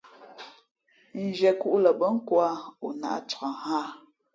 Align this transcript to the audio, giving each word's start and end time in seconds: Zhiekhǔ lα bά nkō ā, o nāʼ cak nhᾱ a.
Zhiekhǔ 1.37 1.69
lα 1.83 1.91
bά 1.99 2.07
nkō 2.17 2.35
ā, 2.49 2.51
o 2.85 2.87
nāʼ 3.01 3.19
cak 3.29 3.43
nhᾱ 3.61 3.69
a. 3.81 3.83